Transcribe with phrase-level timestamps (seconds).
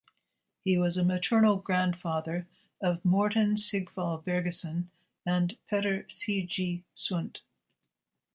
[0.63, 2.47] He was a maternal grandfather
[2.81, 4.89] of Morten Sigval Bergesen
[5.27, 6.41] and Petter C.
[6.43, 6.83] G.
[6.97, 7.41] Sundt.